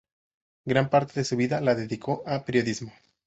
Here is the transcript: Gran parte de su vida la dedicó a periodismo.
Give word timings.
Gran 0.65 0.89
parte 0.89 1.13
de 1.19 1.23
su 1.23 1.37
vida 1.37 1.61
la 1.61 1.75
dedicó 1.75 2.23
a 2.25 2.43
periodismo. 2.43 2.91